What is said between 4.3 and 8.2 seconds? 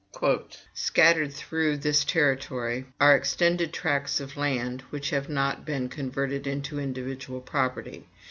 land, which have not been converted into individual property.